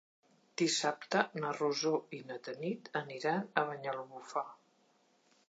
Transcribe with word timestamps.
Dissabte 0.61 1.21
na 1.43 1.51
Rosó 1.57 1.91
i 2.21 2.23
na 2.31 2.39
Tanit 2.49 2.91
aniran 3.03 3.45
a 3.63 3.67
Banyalbufar. 3.71 4.47